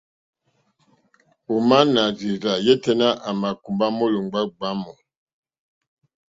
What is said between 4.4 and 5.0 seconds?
gbǎmù.